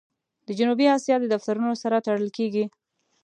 [0.47, 2.65] د جنوبي آسیا د دفترونو سره تړل کېږي.